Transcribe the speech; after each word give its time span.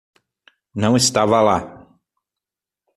Não 0.73 0.97
estava 0.97 1.39
lá. 1.43 1.87